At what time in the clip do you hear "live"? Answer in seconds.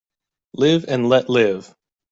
0.55-0.85, 1.29-1.75